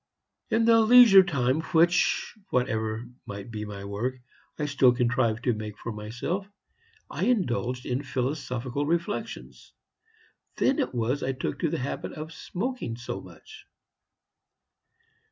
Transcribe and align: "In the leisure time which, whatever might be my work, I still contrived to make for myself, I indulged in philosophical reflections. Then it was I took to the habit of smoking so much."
"In 0.49 0.65
the 0.65 0.79
leisure 0.81 1.21
time 1.21 1.61
which, 1.61 2.35
whatever 2.49 3.05
might 3.27 3.51
be 3.51 3.65
my 3.65 3.85
work, 3.85 4.15
I 4.57 4.65
still 4.65 4.91
contrived 4.93 5.43
to 5.43 5.53
make 5.53 5.77
for 5.77 5.91
myself, 5.91 6.47
I 7.07 7.25
indulged 7.25 7.85
in 7.85 8.01
philosophical 8.01 8.87
reflections. 8.87 9.73
Then 10.55 10.79
it 10.79 10.95
was 10.95 11.21
I 11.21 11.33
took 11.33 11.59
to 11.59 11.69
the 11.69 11.77
habit 11.77 12.13
of 12.13 12.33
smoking 12.33 12.95
so 12.97 13.21
much." 13.21 13.67